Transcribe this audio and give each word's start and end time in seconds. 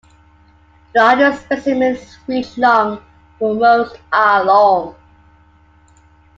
The 0.95 0.99
largest 1.03 1.43
specimens 1.45 2.17
reach 2.25 2.57
long, 2.57 3.03
but 3.39 3.53
most 3.53 3.99
are 4.11 4.43
long. 4.43 4.95